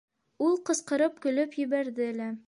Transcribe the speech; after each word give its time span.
Ул 0.45 0.55
ҡысҡырып 0.69 1.21
көлөп 1.27 1.53
ебәрҙе 1.65 2.09
лә: 2.23 2.31